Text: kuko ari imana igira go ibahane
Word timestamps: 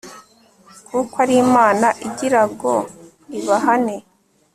kuko 0.87 1.15
ari 1.23 1.35
imana 1.43 1.87
igira 2.07 2.41
go 2.59 2.75
ibahane 3.39 3.95